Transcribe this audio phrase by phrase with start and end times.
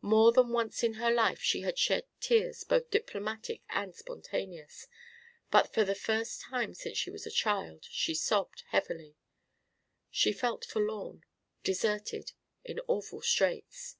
[0.00, 4.86] More than once in her life she had shed tears both diplomatic and spontaneous,
[5.50, 9.14] but for the first time since she was a child she sobbed heavily.
[10.10, 11.22] She felt forlorn,
[11.62, 12.32] deserted,
[12.64, 13.98] in awful straits.